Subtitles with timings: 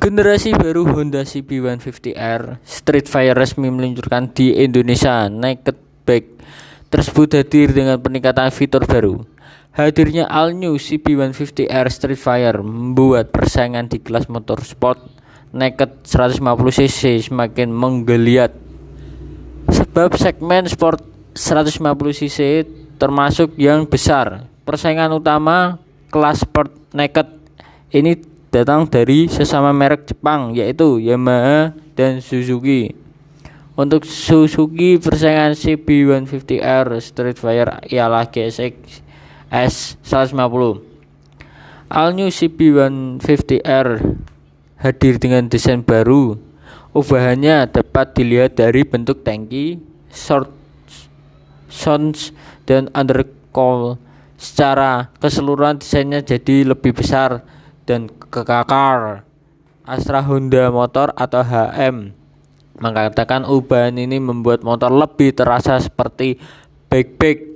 [0.00, 5.28] Generasi baru Honda CB150R Street Fire resmi meluncurkan di Indonesia.
[5.28, 5.76] Naked
[6.08, 6.40] Bike
[6.88, 9.20] tersebut hadir dengan peningkatan fitur baru.
[9.76, 15.04] Hadirnya all new CB150R Street Fire membuat persaingan di kelas motorsport
[15.52, 18.56] naked 150cc semakin menggeliat.
[19.68, 21.04] Sebab segmen sport
[21.36, 22.64] 150cc
[22.96, 24.48] termasuk yang besar.
[24.64, 25.76] Persaingan utama
[26.08, 27.36] kelas sport naked
[27.92, 32.90] ini datang dari sesama merek Jepang yaitu Yamaha dan Suzuki.
[33.78, 39.06] Untuk Suzuki persaingan CB150R Streetfire ialah GSX
[39.48, 40.82] S150.
[41.90, 43.88] All new CB150R
[44.82, 46.36] hadir dengan desain baru.
[46.90, 49.78] Ubahannya dapat dilihat dari bentuk tangki,
[50.10, 50.50] short
[51.70, 52.34] sounds
[52.66, 53.94] dan undercowl.
[54.34, 57.46] Secara keseluruhan desainnya jadi lebih besar
[57.90, 59.26] dan kekakar.
[59.82, 62.14] Astra Honda Motor atau HM
[62.78, 66.38] mengatakan ubahan ini membuat motor lebih terasa seperti
[66.86, 67.49] backpack